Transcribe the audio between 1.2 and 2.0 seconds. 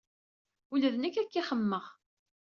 akka ay xemmemeɣ.